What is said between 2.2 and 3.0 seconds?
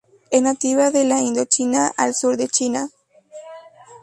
de China.